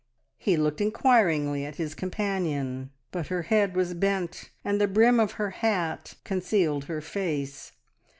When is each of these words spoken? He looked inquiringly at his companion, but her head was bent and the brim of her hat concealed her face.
He 0.39 0.57
looked 0.57 0.81
inquiringly 0.81 1.63
at 1.63 1.75
his 1.75 1.93
companion, 1.93 2.89
but 3.11 3.27
her 3.27 3.43
head 3.43 3.75
was 3.75 3.93
bent 3.93 4.49
and 4.65 4.81
the 4.81 4.87
brim 4.87 5.19
of 5.19 5.33
her 5.33 5.51
hat 5.51 6.15
concealed 6.23 6.85
her 6.85 7.01
face. 7.01 7.71